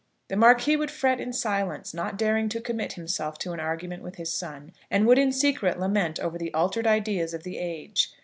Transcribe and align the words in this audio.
The 0.29 0.35
Marquis 0.35 0.77
would 0.77 0.89
fret 0.89 1.19
in 1.19 1.31
silence, 1.31 1.93
not 1.93 2.17
daring 2.17 2.49
to 2.49 2.59
commit 2.59 2.93
himself 2.93 3.37
to 3.37 3.51
an 3.51 3.59
argument 3.59 4.01
with 4.01 4.15
his 4.15 4.31
son, 4.33 4.71
and 4.89 5.05
would 5.05 5.19
in 5.19 5.31
secret 5.31 5.79
lament 5.79 6.19
over 6.19 6.39
the 6.39 6.51
altered 6.55 6.87
ideas 6.87 7.35
of 7.35 7.43
the 7.43 7.59
age. 7.59 8.11